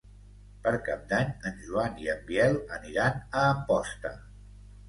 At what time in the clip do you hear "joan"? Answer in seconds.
1.67-2.01